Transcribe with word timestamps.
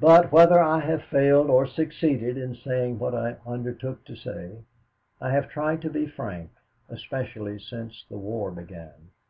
But, 0.00 0.32
whether 0.32 0.58
I 0.58 0.80
have 0.80 1.02
failed 1.02 1.50
or 1.50 1.66
succeeded 1.66 2.38
in 2.38 2.54
saying 2.54 2.98
what 2.98 3.14
I 3.14 3.36
undertook 3.46 4.02
to 4.06 4.16
say, 4.16 4.64
I 5.20 5.30
have 5.32 5.50
tried 5.50 5.82
to 5.82 5.90
be 5.90 6.06
frank, 6.06 6.52
especially 6.88 7.58
since 7.60 8.06
the 8.08 8.16
war 8.16 8.50
began. 8.50 9.10